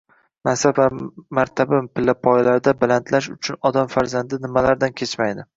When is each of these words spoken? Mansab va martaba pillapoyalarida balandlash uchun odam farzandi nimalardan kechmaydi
Mansab 0.47 0.79
va 0.83 0.87
martaba 1.39 1.81
pillapoyalarida 1.99 2.75
balandlash 2.81 3.31
uchun 3.37 3.63
odam 3.71 3.95
farzandi 3.97 4.43
nimalardan 4.49 5.01
kechmaydi 5.05 5.49